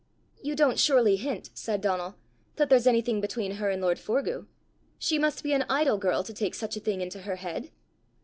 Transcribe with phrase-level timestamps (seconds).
[0.41, 2.15] "You don't surely hint," said Donal,
[2.55, 4.47] "that there's anything between her and lord Forgue?
[4.97, 7.69] She must be an idle girl to take such a thing into her head!"